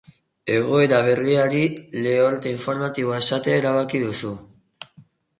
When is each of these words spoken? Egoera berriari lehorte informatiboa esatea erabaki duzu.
Egoera 0.51 1.01
berriari 1.07 1.59
lehorte 2.05 2.53
informatiboa 2.53 3.19
esatea 3.25 3.59
erabaki 3.61 4.01
duzu. 4.07 4.33